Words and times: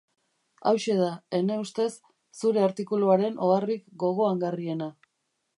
Hauxe 0.69 0.95
da, 1.01 1.09
ene 1.41 1.57
ustez, 1.65 1.91
zure 2.41 2.65
artikuluaren 2.71 3.39
oharrik 3.51 3.87
gogoangarriena. 4.07 4.93